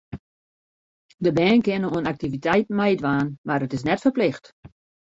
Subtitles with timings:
[1.25, 4.45] De bern kinne oan aktiviteiten meidwaan, mar it is net ferplicht.